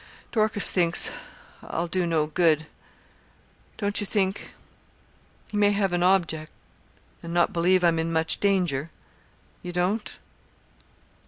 Dorcas 0.31 0.71
thinks 0.71 1.11
I'll 1.61 1.85
do 1.85 2.07
no 2.07 2.25
good. 2.25 2.65
Don't 3.77 3.99
you 4.01 4.07
think 4.07 4.55
he 5.51 5.57
may 5.57 5.69
have 5.73 5.93
an 5.93 6.01
object 6.01 6.51
and 7.21 7.31
not 7.35 7.53
believe 7.53 7.83
I'm 7.83 7.99
in 7.99 8.11
much 8.11 8.39
danger? 8.39 8.89
You 9.61 9.71
don't?' 9.73 10.17